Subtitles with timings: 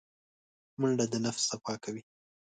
[0.79, 2.03] منډه د نفس صفا کوي